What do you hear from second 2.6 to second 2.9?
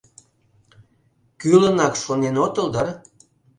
дыр...